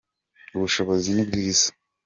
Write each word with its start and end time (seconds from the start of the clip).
ubushobozi 0.55 1.07
nibwiza 1.15 1.67